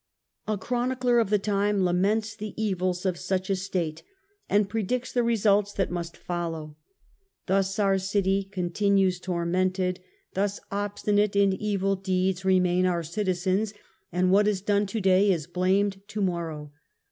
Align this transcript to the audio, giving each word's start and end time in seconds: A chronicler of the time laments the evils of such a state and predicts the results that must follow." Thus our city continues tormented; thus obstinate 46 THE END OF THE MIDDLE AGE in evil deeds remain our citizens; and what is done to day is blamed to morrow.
A 0.47 0.57
chronicler 0.57 1.19
of 1.19 1.29
the 1.29 1.37
time 1.37 1.85
laments 1.85 2.35
the 2.35 2.59
evils 2.59 3.05
of 3.05 3.19
such 3.19 3.51
a 3.51 3.55
state 3.55 4.01
and 4.49 4.67
predicts 4.67 5.13
the 5.13 5.21
results 5.21 5.73
that 5.73 5.91
must 5.91 6.17
follow." 6.17 6.75
Thus 7.45 7.77
our 7.77 7.99
city 7.99 8.45
continues 8.45 9.19
tormented; 9.19 9.99
thus 10.33 10.59
obstinate 10.71 11.33
46 11.33 11.33
THE 11.33 11.41
END 11.43 11.53
OF 11.53 11.59
THE 11.59 11.59
MIDDLE 11.59 11.65
AGE 11.65 11.69
in 11.69 11.71
evil 11.71 11.95
deeds 11.97 12.45
remain 12.45 12.85
our 12.87 13.03
citizens; 13.03 13.73
and 14.11 14.31
what 14.31 14.47
is 14.47 14.61
done 14.63 14.87
to 14.87 14.99
day 15.01 15.31
is 15.31 15.45
blamed 15.45 16.01
to 16.07 16.19
morrow. 16.21 16.71